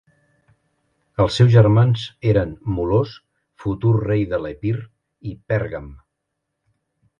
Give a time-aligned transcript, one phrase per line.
[1.25, 3.13] Els seus germans eren Molós,
[3.65, 4.75] futur rei de l'Epir,
[5.33, 5.89] i Pèrgam.